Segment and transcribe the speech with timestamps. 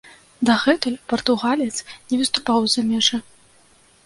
[0.49, 1.77] Дагэтуль партугалец
[2.09, 3.23] не выступаў у замежжы.